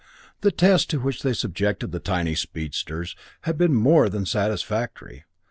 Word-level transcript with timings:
The 0.39 0.51
tests 0.51 0.87
to 0.87 0.99
which 0.99 1.21
they 1.21 1.31
subjected 1.33 1.91
the 1.91 1.99
tiny 1.99 2.33
speedsters 2.33 3.15
had 3.41 3.55
been 3.55 3.75
more 3.75 4.09
than 4.09 4.25
satisfactory. 4.25 5.25